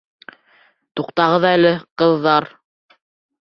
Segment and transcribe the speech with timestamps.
[1.01, 2.51] Туҡтағыҙ әле, ҡыҙҙар!